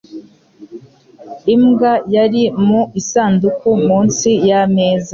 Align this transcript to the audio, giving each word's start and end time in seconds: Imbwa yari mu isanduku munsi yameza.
Imbwa 1.53 1.91
yari 2.15 2.43
mu 2.65 2.81
isanduku 3.01 3.67
munsi 3.85 4.29
yameza. 4.49 5.09